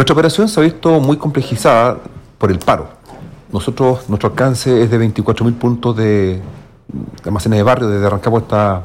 [0.00, 1.98] Nuestra operación se ha visto muy complejizada
[2.38, 2.88] por el paro.
[3.52, 6.40] Nosotros, nuestro alcance es de 24.000 puntos de,
[7.22, 8.82] almacenes de barrio, desde Rancagua hasta,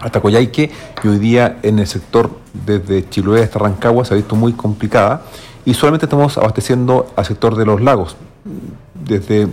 [0.00, 0.70] hasta Coyhaique,
[1.04, 5.24] y hoy día en el sector desde Chiloé hasta Rancagua se ha visto muy complicada,
[5.66, 8.16] y solamente estamos abasteciendo al sector de los lagos,
[8.94, 9.46] desde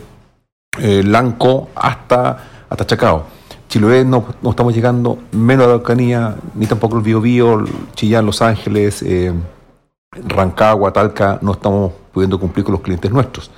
[0.80, 3.26] eh, Lanco hasta, hasta Chacao.
[3.68, 8.42] Chiloé no, no, estamos llegando menos a la Araucanía, ni tampoco el Biobío, Chillán, Los
[8.42, 9.34] Ángeles, eh,
[10.26, 13.52] Rancagua, Talca, no estamos pudiendo cumplir con los clientes nuestros.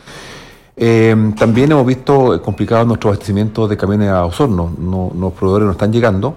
[0.75, 4.73] Eh, también hemos visto complicado nuestro abastecimiento de camiones a Osorno.
[4.77, 6.35] No, los proveedores no están llegando.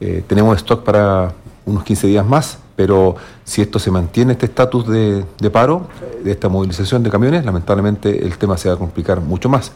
[0.00, 1.32] Eh, tenemos stock para
[1.66, 5.88] unos 15 días más, pero si esto se mantiene, este estatus de, paro,
[6.22, 9.72] de esta movilización de camiones, lamentablemente el tema se va a complicar mucho más.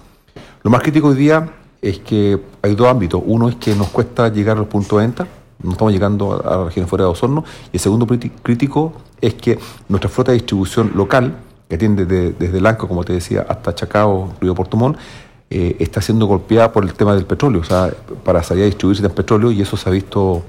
[0.62, 3.20] Lo más crítico hoy día es que hay dos ámbitos.
[3.25, 5.27] Uno es que nos cuesta llegar al punto de venta,
[5.62, 7.45] no estamos llegando a la región fuera de Osorno.
[7.73, 9.59] Y el segundo crítico es que
[9.89, 11.37] nuestra flota de distribución local,
[11.69, 14.97] que atiende desde Lanco, como te decía, hasta Chacao, Río Portumón,
[15.51, 17.92] eh, está siendo golpeada por el tema del petróleo, o sea,
[18.25, 20.42] para salir a distribuirse el petróleo y eso se ha visto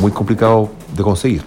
[0.00, 1.42] muy complicado de conseguir.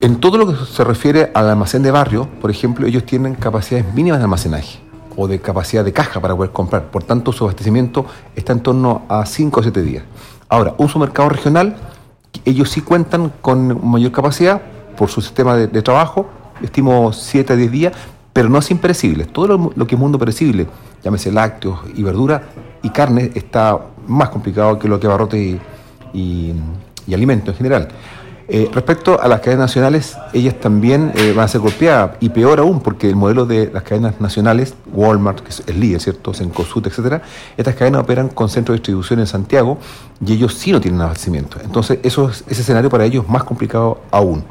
[0.00, 3.92] En todo lo que se refiere al almacén de barrio, por ejemplo, ellos tienen capacidades
[3.92, 4.78] mínimas de almacenaje
[5.14, 6.90] o de capacidad de caja para poder comprar.
[6.90, 10.04] Por tanto, su abastecimiento está en torno a 5 o 7 días.
[10.50, 11.76] Ahora, un supermercado regional,
[12.44, 14.60] ellos sí cuentan con mayor capacidad
[14.96, 16.28] por su sistema de, trabajo,
[16.60, 17.92] estimo 7 a 10 días,
[18.32, 19.26] pero no es imperecible.
[19.26, 20.66] Todo lo, que es mundo perecible,
[21.04, 22.42] llámese lácteos y verduras
[22.82, 23.78] y carne, está
[24.08, 25.60] más complicado que lo que abarrote y,
[26.12, 26.52] y,
[27.06, 27.88] y alimentos en general.
[28.52, 32.58] Eh, respecto a las cadenas nacionales, ellas también eh, van a ser golpeadas, y peor
[32.58, 36.34] aún, porque el modelo de las cadenas nacionales, Walmart, que es el líder, ¿cierto?
[36.34, 37.22] Sencosud, etcétera,
[37.56, 39.78] estas cadenas operan con centros de distribución en Santiago
[40.26, 41.58] y ellos sí no tienen abastecimiento.
[41.62, 44.42] Entonces, eso es, ese escenario para ellos es más complicado aún.